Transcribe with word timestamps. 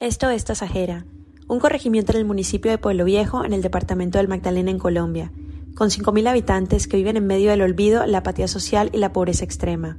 Esto 0.00 0.30
es 0.30 0.46
Tasajera, 0.46 1.04
un 1.46 1.60
corregimiento 1.60 2.12
en 2.12 2.18
el 2.20 2.24
municipio 2.24 2.70
de 2.70 2.78
Pueblo 2.78 3.04
Viejo, 3.04 3.44
en 3.44 3.52
el 3.52 3.60
departamento 3.60 4.16
del 4.16 4.28
Magdalena, 4.28 4.70
en 4.70 4.78
Colombia, 4.78 5.30
con 5.74 5.90
5.000 5.90 6.26
habitantes 6.26 6.88
que 6.88 6.96
viven 6.96 7.18
en 7.18 7.26
medio 7.26 7.50
del 7.50 7.60
olvido, 7.60 8.06
la 8.06 8.18
apatía 8.18 8.48
social 8.48 8.88
y 8.94 8.96
la 8.96 9.12
pobreza 9.12 9.44
extrema. 9.44 9.98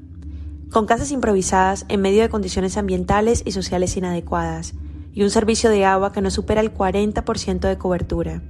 Con 0.72 0.88
casas 0.88 1.12
improvisadas 1.12 1.86
en 1.88 2.02
medio 2.02 2.24
de 2.24 2.30
condiciones 2.30 2.78
ambientales 2.78 3.44
y 3.46 3.52
sociales 3.52 3.96
inadecuadas, 3.96 4.74
y 5.14 5.22
un 5.22 5.30
servicio 5.30 5.70
de 5.70 5.86
agua 5.86 6.12
que 6.12 6.22
no 6.22 6.32
supera 6.32 6.62
el 6.62 6.74
40% 6.74 7.60
de 7.60 7.78
cobertura. 7.78 8.42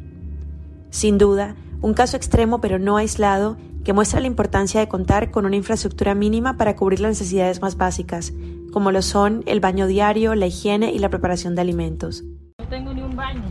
Sin 0.90 1.18
duda, 1.18 1.58
un 1.82 1.94
caso 1.94 2.16
extremo 2.16 2.62
pero 2.62 2.80
no 2.80 2.96
aislado 2.96 3.58
que 3.84 3.94
muestra 3.94 4.20
la 4.20 4.28
importancia 4.28 4.80
de 4.80 4.88
contar 4.88 5.32
con 5.32 5.46
una 5.46 5.56
infraestructura 5.56 6.16
mínima 6.16 6.58
para 6.58 6.76
cubrir 6.76 7.00
las 7.00 7.12
necesidades 7.12 7.62
más 7.62 7.78
básicas, 7.78 8.34
como 8.72 8.92
lo 8.92 9.02
son 9.02 9.44
el 9.46 9.60
baño 9.60 9.88
diario, 9.88 10.36
la 10.36 10.48
higiene 10.48 10.92
y 10.92 11.00
la 11.00 11.10
preparación 11.10 11.56
de 11.56 11.62
alimentos. 11.62 12.24
No 12.60 12.68
tengo 12.68 12.94
ni 12.94 13.02
un 13.02 13.16
baño. 13.16 13.44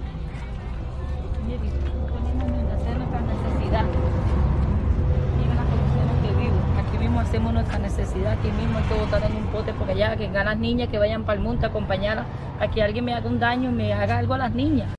Hacemos 7.21 7.53
nuestra 7.53 7.79
necesidad, 7.79 8.33
aquí 8.33 8.49
mismo 8.51 8.81
que 8.89 8.95
botar 8.95 9.23
en 9.31 9.37
un 9.37 9.47
pote 9.53 9.73
porque 9.75 9.93
allá 9.93 10.17
que 10.17 10.27
a 10.27 10.43
las 10.43 10.59
niñas 10.59 10.89
que 10.89 10.99
vayan 10.99 11.25
para 11.25 11.39
el 11.39 11.45
monte 11.45 11.65
a 11.65 11.69
acompañarlas, 11.69 12.27
a 12.59 12.69
que 12.69 12.83
alguien 12.83 13.05
me 13.05 13.15
haga 13.15 13.29
un 13.29 13.39
daño, 13.39 13.71
me 13.71 13.93
haga 13.93 14.19
algo 14.19 14.35
a 14.35 14.39
las 14.39 14.53
niñas. 14.53 14.97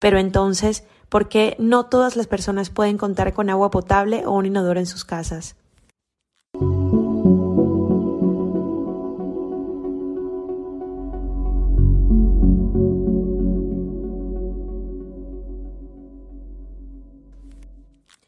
Pero 0.00 0.18
entonces, 0.18 0.84
¿por 1.14 1.28
qué 1.28 1.54
no 1.60 1.86
todas 1.86 2.16
las 2.16 2.26
personas 2.26 2.70
pueden 2.70 2.98
contar 2.98 3.32
con 3.34 3.48
agua 3.48 3.70
potable 3.70 4.26
o 4.26 4.32
un 4.32 4.46
inodoro 4.46 4.80
en 4.80 4.86
sus 4.86 5.04
casas? 5.04 5.54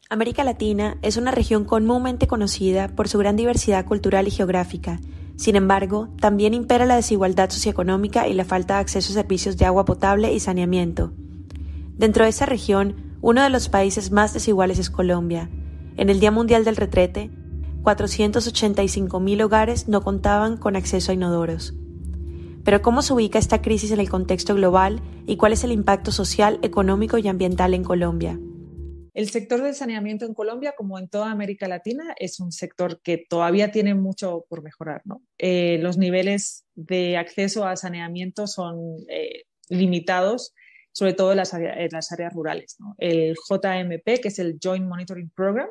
América 0.09 0.45
Latina 0.45 0.97
es 1.01 1.17
una 1.17 1.31
región 1.31 1.65
comúnmente 1.65 2.25
conocida 2.27 2.87
por 2.87 3.09
su 3.09 3.17
gran 3.17 3.35
diversidad 3.35 3.83
cultural 3.83 4.29
y 4.29 4.31
geográfica. 4.31 5.01
Sin 5.35 5.57
embargo, 5.57 6.07
también 6.21 6.53
impera 6.53 6.85
la 6.85 6.95
desigualdad 6.95 7.49
socioeconómica 7.49 8.29
y 8.29 8.33
la 8.33 8.45
falta 8.45 8.75
de 8.75 8.79
acceso 8.79 9.11
a 9.11 9.15
servicios 9.15 9.57
de 9.57 9.65
agua 9.65 9.83
potable 9.83 10.31
y 10.31 10.39
saneamiento. 10.39 11.11
Dentro 11.97 12.25
de 12.25 12.29
esa 12.29 12.45
región, 12.45 13.17
uno 13.21 13.43
de 13.43 13.49
los 13.49 13.69
países 13.69 14.11
más 14.11 14.33
desiguales 14.33 14.77
es 14.77 14.91
Colombia. 14.91 15.49
En 15.97 16.09
el 16.09 16.19
Día 16.19 16.29
Mundial 16.29 16.63
del 16.63 16.75
Retrete, 16.75 17.31
485.000 17.81 19.43
hogares 19.43 19.87
no 19.87 20.03
contaban 20.03 20.57
con 20.57 20.75
acceso 20.75 21.11
a 21.11 21.15
inodoros. 21.15 21.73
Pero 22.63 22.81
¿cómo 22.81 23.01
se 23.01 23.13
ubica 23.13 23.39
esta 23.39 23.61
crisis 23.61 23.91
en 23.91 23.99
el 23.99 24.09
contexto 24.09 24.53
global 24.53 25.01
y 25.25 25.37
cuál 25.37 25.53
es 25.53 25.63
el 25.63 25.71
impacto 25.71 26.11
social, 26.11 26.59
económico 26.61 27.17
y 27.17 27.27
ambiental 27.27 27.73
en 27.73 27.83
Colombia? 27.83 28.39
El 29.15 29.29
sector 29.29 29.63
del 29.63 29.73
saneamiento 29.73 30.25
en 30.25 30.35
Colombia, 30.35 30.75
como 30.77 30.99
en 30.99 31.09
toda 31.09 31.31
América 31.31 31.67
Latina, 31.67 32.13
es 32.19 32.39
un 32.39 32.51
sector 32.51 33.01
que 33.01 33.25
todavía 33.27 33.71
tiene 33.71 33.95
mucho 33.95 34.45
por 34.47 34.61
mejorar. 34.61 35.01
Eh, 35.39 35.79
los 35.81 35.97
niveles 35.97 36.65
de 36.75 37.17
acceso 37.17 37.65
a 37.65 37.75
saneamiento 37.75 38.45
son 38.45 38.77
eh, 39.09 39.45
limitados, 39.69 40.53
sobre 40.97 41.13
todo 41.13 41.29
en 41.29 41.37
las, 41.37 41.53
áreas, 41.53 42.33
rurales. 42.33 42.75
El 42.97 43.35
JMP, 43.35 44.19
que 44.19 44.29
es 44.29 44.39
el 44.39 44.57
Joint 44.59 44.83
Monitoring 44.83 45.29
Program, 45.29 45.69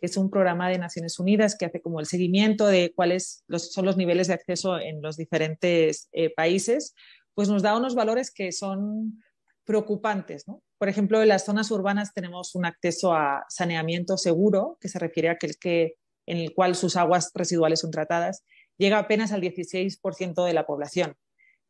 que 0.00 0.06
es 0.06 0.16
un 0.16 0.30
programa 0.30 0.68
de 0.68 0.78
Naciones 0.78 1.20
Unidas 1.20 1.56
que 1.56 1.66
hace 1.66 1.80
como 1.80 2.00
el 2.00 2.06
seguimiento 2.06 2.66
de 2.66 2.92
cuáles 2.92 3.44
son 3.56 3.84
los 3.84 3.96
niveles 3.96 4.26
de 4.26 4.34
acceso 4.34 4.80
en 4.80 5.00
los 5.00 5.16
diferentes 5.16 6.08
eh, 6.10 6.34
países, 6.34 6.92
pues 7.34 7.48
nos 7.48 7.62
da 7.62 7.76
unos 7.76 7.94
valores 7.94 8.32
que 8.32 8.50
son 8.50 9.22
preocupantes. 9.62 10.44
Por 10.76 10.88
ejemplo, 10.88 11.22
en 11.22 11.28
las 11.28 11.44
zonas 11.44 11.70
urbanas 11.70 12.12
tenemos 12.12 12.56
un 12.56 12.66
acceso 12.66 13.14
a 13.14 13.44
saneamiento 13.48 14.16
seguro, 14.16 14.76
que 14.80 14.88
se 14.88 14.98
refiere 14.98 15.28
a 15.28 15.32
aquel 15.34 15.56
que, 15.56 15.94
en 16.26 16.38
el 16.38 16.52
cual 16.52 16.74
sus 16.74 16.96
aguas 16.96 17.30
residuales 17.32 17.78
son 17.78 17.92
tratadas, 17.92 18.42
llega 18.76 18.98
apenas 18.98 19.30
al 19.30 19.40
16% 19.40 20.44
de 20.44 20.52
la 20.52 20.66
población. 20.66 21.14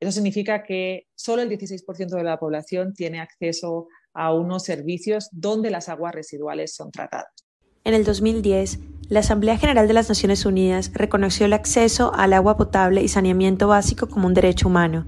Eso 0.00 0.12
significa 0.12 0.62
que 0.62 1.06
solo 1.14 1.42
el 1.42 1.50
16% 1.50 2.08
de 2.08 2.22
la 2.22 2.38
población 2.38 2.92
tiene 2.94 3.20
acceso 3.20 3.88
a 4.12 4.32
unos 4.32 4.64
servicios 4.64 5.28
donde 5.32 5.70
las 5.70 5.88
aguas 5.88 6.14
residuales 6.14 6.74
son 6.74 6.90
tratadas. 6.90 7.32
En 7.84 7.94
el 7.94 8.04
2010, 8.04 8.78
la 9.08 9.20
Asamblea 9.20 9.58
General 9.58 9.86
de 9.86 9.92
las 9.92 10.08
Naciones 10.08 10.46
Unidas 10.46 10.90
reconoció 10.94 11.44
el 11.46 11.52
acceso 11.52 12.12
al 12.14 12.32
agua 12.32 12.56
potable 12.56 13.02
y 13.02 13.08
saneamiento 13.08 13.68
básico 13.68 14.08
como 14.08 14.26
un 14.26 14.34
derecho 14.34 14.68
humano. 14.68 15.04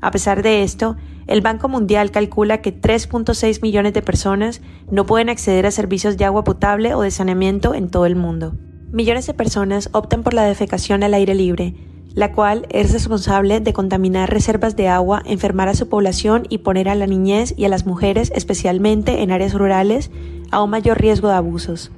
A 0.00 0.10
pesar 0.10 0.42
de 0.42 0.62
esto, 0.62 0.96
el 1.26 1.42
Banco 1.42 1.68
Mundial 1.68 2.10
calcula 2.10 2.60
que 2.60 2.74
3.6 2.74 3.62
millones 3.62 3.92
de 3.92 4.02
personas 4.02 4.62
no 4.90 5.06
pueden 5.06 5.28
acceder 5.28 5.66
a 5.66 5.70
servicios 5.70 6.16
de 6.16 6.24
agua 6.24 6.42
potable 6.42 6.94
o 6.94 7.02
de 7.02 7.12
saneamiento 7.12 7.74
en 7.74 7.88
todo 7.88 8.06
el 8.06 8.16
mundo. 8.16 8.54
Millones 8.90 9.28
de 9.28 9.34
personas 9.34 9.90
optan 9.92 10.24
por 10.24 10.34
la 10.34 10.44
defecación 10.44 11.04
al 11.04 11.14
aire 11.14 11.36
libre, 11.36 11.74
la 12.14 12.32
cual 12.32 12.66
es 12.70 12.92
responsable 12.92 13.60
de 13.60 13.72
contaminar 13.72 14.30
reservas 14.30 14.76
de 14.76 14.88
agua, 14.88 15.22
enfermar 15.24 15.68
a 15.68 15.74
su 15.74 15.88
población 15.88 16.46
y 16.48 16.58
poner 16.58 16.88
a 16.88 16.94
la 16.94 17.06
niñez 17.06 17.54
y 17.56 17.64
a 17.64 17.68
las 17.68 17.86
mujeres, 17.86 18.32
especialmente 18.34 19.22
en 19.22 19.30
áreas 19.30 19.54
rurales, 19.54 20.10
a 20.50 20.62
un 20.62 20.70
mayor 20.70 21.00
riesgo 21.00 21.28
de 21.28 21.34
abusos. 21.34 21.90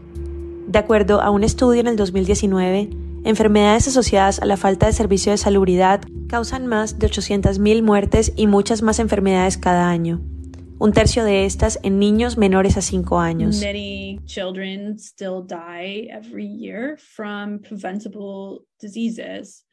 De 0.67 0.79
acuerdo 0.79 1.21
a 1.21 1.31
un 1.31 1.45
estudio 1.45 1.81
en 1.81 1.87
el 1.87 1.97
2019, 1.97 2.91
Enfermedades 3.25 3.87
asociadas 3.87 4.41
a 4.41 4.47
la 4.47 4.57
falta 4.57 4.87
de 4.87 4.93
servicio 4.93 5.31
de 5.31 5.39
salubridad 5.39 6.01
causan 6.27 6.67
más 6.67 6.99
de 6.99 7.07
800.000 7.07 7.83
muertes 7.83 8.33
y 8.35 8.49
muchas 8.49 8.83
más 8.83 8.99
enfermedades 8.99 9.59
cada 9.59 9.89
año. 9.89 10.21
Un 10.81 10.93
tercio 10.93 11.23
de 11.23 11.45
estas 11.45 11.79
en 11.85 12.01
niños 12.01 12.37
menores 12.37 12.77
a 12.77 12.83
5 12.83 13.21
años. 13.21 13.61
Many 13.61 14.19
children 14.25 14.99
still 14.99 15.47
die 15.47 16.09
every 16.11 16.49
year 16.49 16.97
from 16.99 17.61
preventable 17.61 18.67
diseases 18.81 19.65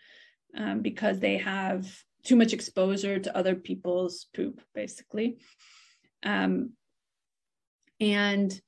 um, 0.57 0.81
because 0.81 1.19
they 1.19 1.37
have 1.37 1.87
too 2.23 2.35
much 2.35 2.53
exposure 2.53 3.19
to 3.19 3.35
other 3.35 3.55
people's 3.55 4.27
poop, 4.35 4.61
basically. 4.73 5.37
Um, 6.23 6.71
and 7.99 8.59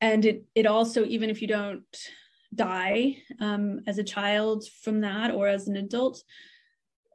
and 0.00 0.24
it 0.24 0.44
it 0.54 0.66
also 0.66 1.04
even 1.04 1.30
if 1.30 1.42
you 1.42 1.48
don't 1.48 1.84
die 2.54 3.16
um, 3.40 3.80
as 3.86 3.98
a 3.98 4.04
child 4.04 4.64
from 4.82 5.00
that 5.02 5.32
or 5.32 5.48
as 5.48 5.68
an 5.68 5.76
adult, 5.76 6.22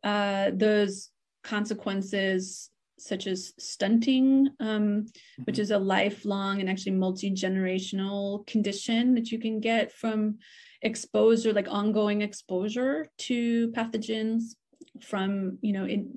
uh, 0.04 0.52
those 0.54 1.10
consequences 1.44 2.70
such 3.04 3.28
as 3.28 3.54
stunting, 3.60 4.50
um, 4.60 5.06
which 5.44 5.56
mm-hmm. 5.56 5.62
is 5.62 5.72
a 5.72 5.80
lifelong 5.80 6.62
and 6.62 6.70
actually 6.70 6.96
multi-generational 6.96 8.46
condition 8.48 9.14
that 9.16 9.32
you 9.32 9.40
can 9.40 9.60
get 9.60 9.92
from 9.92 10.38
exposure, 10.82 11.54
like 11.54 11.68
ongoing 11.70 12.22
exposure 12.22 13.08
to 13.18 13.72
pathogens 13.72 14.56
from, 15.02 15.58
you 15.62 15.74
know, 15.74 15.86
in, 15.86 16.08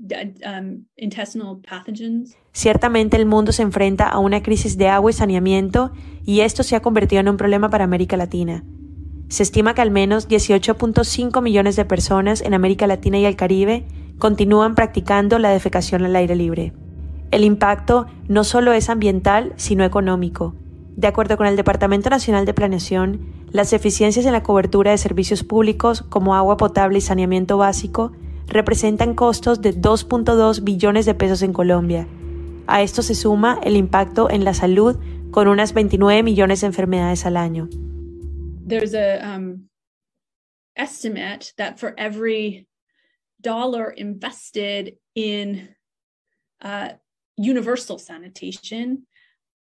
um, 0.45 0.87
intestinal 0.97 1.61
pathogens. 1.61 2.37
Ciertamente 2.53 3.17
el 3.17 3.27
mundo 3.27 3.53
se 3.53 3.63
enfrenta 3.63 4.09
a 4.09 4.19
una 4.19 4.43
crisis 4.43 4.77
de 4.77 4.89
agua 4.89 5.11
y 5.11 5.15
saneamiento 5.15 5.93
y 6.25 6.41
esto 6.41 6.63
se 6.63 6.77
ha 6.77 6.81
convertido 6.81 7.21
en 7.21 7.29
un 7.29 7.37
problema 7.37 7.71
para 7.71 7.85
América 7.85 8.17
Latina. 8.17 8.65
Se 9.29 9.43
estima 9.43 9.75
que 9.75 9.81
al 9.81 9.91
menos 9.91 10.29
18.5 10.29 11.43
millones 11.43 11.75
de 11.75 11.85
personas 11.85 12.41
en 12.43 12.55
América 12.55 12.87
Latina 12.87 13.19
y 13.19 13.25
el 13.25 13.35
Caribe 13.35 13.85
continúan 14.19 14.75
practicando 14.75 15.39
la 15.39 15.51
defecación 15.51 16.05
al 16.05 16.17
aire 16.17 16.37
libre. 16.37 16.73
El 17.31 17.45
impacto 17.45 18.07
no 18.29 18.45
solo 18.45 18.73
es 18.73 18.89
ambiental, 18.89 19.53
sino 19.57 19.85
económico. 19.85 20.55
De 20.97 21.07
acuerdo 21.07 21.37
con 21.37 21.47
el 21.47 21.57
Departamento 21.57 22.09
Nacional 22.09 22.47
de 22.47 22.55
Planeación, 22.55 23.21
las 23.51 23.73
eficiencias 23.73 24.25
en 24.25 24.33
la 24.33 24.43
cobertura 24.43 24.93
de 24.93 24.99
servicios 24.99 25.45
públicos 25.45 26.03
como 26.03 26.35
agua 26.35 26.57
potable 26.57 26.99
y 26.99 27.03
saneamiento 27.03 27.59
básico 27.59 28.13
representan 28.47 29.15
costos 29.15 29.61
de 29.61 29.75
2.2 29.75 30.63
billones 30.63 31.05
de 31.05 31.15
pesos 31.15 31.43
en 31.43 31.53
Colombia. 31.53 32.07
A 32.67 32.83
esto 32.83 33.03
se 33.03 33.15
suma 33.15 33.61
el 33.63 33.77
impacto 33.77 34.31
en 34.31 34.45
la 34.45 34.55
salud 34.55 34.97
con 35.31 35.49
unas 35.49 35.75
29 35.75 36.23
millones 36.23 36.61
de 36.61 36.69
enfermedades 36.69 37.27
al 37.27 37.37
año. 37.37 37.69
Dollar 43.47 43.91
invested 43.91 44.97
in 45.15 45.69
uh, 46.61 46.89
universal 47.37 47.97
sanitation, 47.97 49.07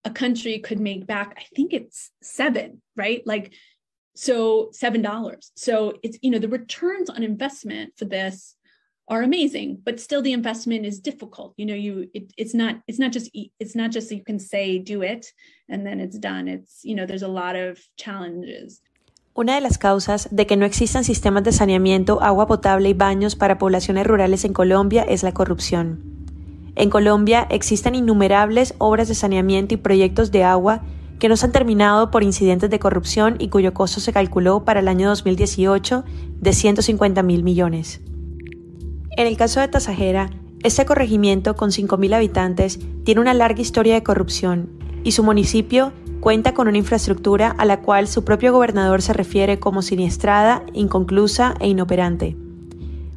a 0.04 0.10
country 0.10 0.58
could 0.58 0.78
make 0.78 1.06
back, 1.06 1.34
I 1.38 1.44
think 1.56 1.72
it's 1.72 2.10
seven, 2.22 2.82
right? 2.94 3.22
Like, 3.24 3.54
so 4.14 4.68
seven 4.72 5.00
dollars. 5.00 5.50
So 5.56 5.94
it's, 6.02 6.18
you 6.20 6.30
know, 6.30 6.38
the 6.38 6.56
returns 6.60 7.08
on 7.08 7.22
investment 7.22 7.94
for 7.96 8.04
this 8.04 8.54
are 9.08 9.22
amazing 9.22 9.76
but 9.84 9.98
still 9.98 10.22
the 10.22 10.32
investment 10.32 10.86
is 10.86 11.00
difficult 11.00 11.52
you 11.56 11.66
know 11.66 11.74
you 11.74 12.08
it, 12.14 12.32
it's 12.36 12.54
not 12.54 12.76
it's 12.86 13.00
not 13.00 13.10
just 13.10 13.28
it's 13.58 13.74
not 13.74 13.90
just 13.90 14.12
you 14.12 14.22
can 14.22 14.38
say 14.38 14.78
do 14.78 15.02
it 15.02 15.26
and 15.68 15.84
then 15.84 15.98
it's 15.98 16.16
done 16.16 16.46
it's 16.46 16.78
you 16.84 16.94
know 16.94 17.04
there's 17.04 17.28
a 17.30 17.36
lot 17.42 17.56
of 17.56 17.80
challenges 17.96 18.80
Una 19.32 19.54
de 19.54 19.60
las 19.60 19.78
causas 19.78 20.28
de 20.32 20.44
que 20.46 20.56
no 20.56 20.66
existan 20.66 21.04
sistemas 21.04 21.44
de 21.44 21.52
saneamiento, 21.52 22.20
agua 22.20 22.48
potable 22.48 22.88
y 22.88 22.94
baños 22.94 23.36
para 23.36 23.58
poblaciones 23.58 24.04
rurales 24.04 24.44
en 24.44 24.52
Colombia 24.52 25.02
es 25.02 25.22
la 25.22 25.32
corrupción. 25.32 26.00
En 26.74 26.90
Colombia 26.90 27.46
existen 27.48 27.94
innumerables 27.94 28.74
obras 28.78 29.06
de 29.06 29.14
saneamiento 29.14 29.74
y 29.74 29.76
proyectos 29.76 30.32
de 30.32 30.42
agua 30.42 30.82
que 31.20 31.28
no 31.28 31.36
se 31.36 31.46
han 31.46 31.52
terminado 31.52 32.10
por 32.10 32.24
incidentes 32.24 32.70
de 32.70 32.80
corrupción 32.80 33.36
y 33.38 33.48
cuyo 33.48 33.72
costo 33.72 34.00
se 34.00 34.12
calculó 34.12 34.64
para 34.64 34.80
el 34.80 34.88
año 34.88 35.08
2018 35.08 36.04
de 36.40 36.52
150 36.52 37.22
mil 37.22 37.44
millones. 37.44 38.00
En 39.16 39.28
el 39.28 39.36
caso 39.36 39.60
de 39.60 39.68
Tasajera, 39.68 40.30
este 40.64 40.84
corregimiento 40.84 41.54
con 41.54 41.70
5.000 41.70 42.14
habitantes 42.14 42.80
tiene 43.04 43.20
una 43.20 43.34
larga 43.34 43.60
historia 43.60 43.94
de 43.94 44.02
corrupción 44.02 44.70
y 45.04 45.12
su 45.12 45.22
municipio 45.22 45.92
cuenta 46.20 46.52
con 46.54 46.68
una 46.68 46.78
infraestructura 46.78 47.54
a 47.56 47.64
la 47.64 47.80
cual 47.80 48.06
su 48.06 48.24
propio 48.24 48.52
gobernador 48.52 49.02
se 49.02 49.12
refiere 49.12 49.58
como 49.58 49.82
siniestrada, 49.82 50.62
inconclusa 50.74 51.54
e 51.60 51.68
inoperante. 51.68 52.36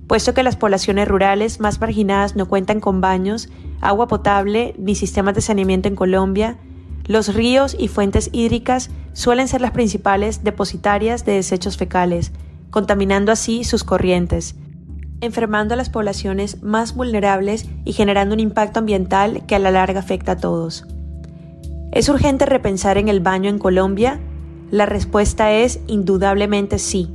Puesto 0.08 0.34
que 0.34 0.44
las 0.44 0.56
poblaciones 0.56 1.08
rurales 1.08 1.60
más 1.60 1.80
marginadas 1.80 2.36
no 2.36 2.48
cuentan 2.48 2.80
con 2.80 3.02
baños, 3.02 3.50
agua 3.82 4.08
potable 4.08 4.74
ni 4.78 4.96
sistemas 4.96 5.36
de 5.36 5.42
saneamiento 5.42 5.88
en 5.88 5.96
Colombia, 5.96 6.58
los 7.06 7.34
ríos 7.34 7.76
y 7.78 7.90
fuentes 7.90 8.30
hídricas 8.32 8.90
suelen 9.12 9.48
ser 9.48 9.60
las 9.62 9.72
principales 9.72 10.44
depositarias 10.44 11.26
de 11.26 11.34
desechos 11.34 11.78
fecales, 11.78 12.32
contaminando 12.70 13.32
así 13.32 13.66
sus 13.66 13.84
corrientes, 13.84 14.56
enfermando 15.20 15.74
a 15.74 15.78
las 15.78 15.90
poblaciones 15.90 16.64
más 16.64 16.96
vulnerables 16.96 17.68
y 17.84 17.94
generando 17.94 18.34
un 18.34 18.40
impacto 18.40 18.80
ambiental 18.80 19.46
que 19.46 19.56
a 19.56 19.60
la 19.60 19.72
larga 19.72 20.00
afecta 20.00 20.34
a 20.34 20.38
todos. 20.38 20.86
¿Es 21.94 22.10
urgente 22.10 22.48
repensar 22.48 22.98
en 22.98 23.08
el 23.08 23.20
baño 23.20 23.52
en 23.52 23.60
Colombia? 23.60 24.20
La 24.72 24.88
respuesta 24.88 25.52
es 25.52 25.80
indudablemente 25.86 26.80
sí. 26.80 27.12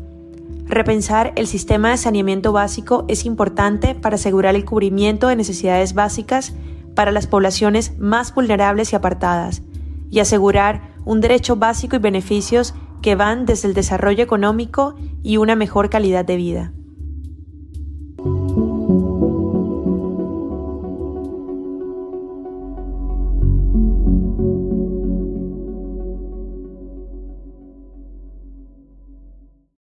Repensar 0.67 1.33
el 1.35 1.49
sistema 1.49 1.91
de 1.91 1.97
saneamiento 1.97 2.53
básico 2.53 3.05
es 3.09 3.25
importante 3.25 3.97
para 3.97 4.15
asegurar 4.15 4.55
el 4.55 4.65
cubrimiento 4.65 5.27
de 5.27 5.35
necesidades 5.35 5.95
básicas 5.95 6.55
para 6.95 7.11
las 7.11 7.27
poblaciones 7.27 7.99
más 7.99 8.33
vulnerables 8.33 8.93
y 8.93 8.97
apartadas, 8.97 9.63
y 10.11 10.21
asegurar 10.21 10.95
un 11.05 11.21
derecho 11.21 11.57
básico 11.57 11.97
y 11.97 11.99
beneficios 11.99 12.73
que 13.03 13.17
van 13.17 13.47
desde 13.47 13.67
el 13.67 13.75
desarrollo 13.75 14.23
económico 14.23 14.95
y 15.25 15.39
una 15.39 15.57
mejor 15.57 15.91
calidad 15.91 16.25
de 16.25 16.37
vida. 16.37 16.73